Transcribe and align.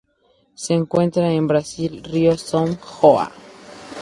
Se 0.55 0.73
encuentra 0.73 1.29
en 1.31 1.41
el 1.43 1.45
Brasil: 1.45 2.01
río 2.03 2.31
São 2.33 2.65
João. 2.93 3.29